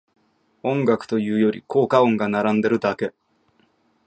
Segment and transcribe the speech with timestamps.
[0.63, 3.13] 音楽というより効果音が並んでるだけ